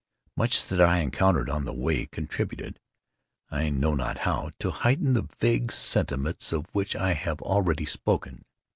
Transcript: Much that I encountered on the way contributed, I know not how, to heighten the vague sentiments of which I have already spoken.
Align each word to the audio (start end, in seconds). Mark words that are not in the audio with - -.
Much 0.35 0.65
that 0.65 0.81
I 0.81 0.97
encountered 0.97 1.47
on 1.47 1.63
the 1.65 1.73
way 1.73 2.07
contributed, 2.07 2.79
I 3.51 3.69
know 3.69 3.93
not 3.93 4.17
how, 4.17 4.49
to 4.57 4.71
heighten 4.71 5.13
the 5.13 5.27
vague 5.39 5.71
sentiments 5.71 6.51
of 6.51 6.65
which 6.71 6.95
I 6.95 7.13
have 7.13 7.39
already 7.43 7.85
spoken. 7.85 8.43